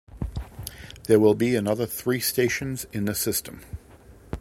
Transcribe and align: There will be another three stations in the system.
There 1.03 1.19
will 1.19 1.35
be 1.35 1.55
another 1.55 1.85
three 1.85 2.19
stations 2.19 2.87
in 2.91 3.05
the 3.05 3.13
system. 3.13 3.61